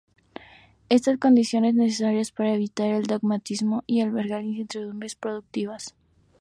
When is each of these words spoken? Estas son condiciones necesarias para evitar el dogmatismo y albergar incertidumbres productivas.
Estas 0.89 1.11
son 1.11 1.19
condiciones 1.19 1.75
necesarias 1.75 2.31
para 2.31 2.55
evitar 2.55 2.87
el 2.89 3.03
dogmatismo 3.03 3.83
y 3.85 4.01
albergar 4.01 4.43
incertidumbres 4.43 5.13
productivas. 5.13 5.93